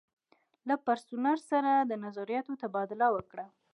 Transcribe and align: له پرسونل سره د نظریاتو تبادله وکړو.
له 0.67 0.75
پرسونل 0.85 1.39
سره 1.51 1.71
د 1.81 1.91
نظریاتو 2.05 2.51
تبادله 2.63 3.07
وکړو. 3.15 3.45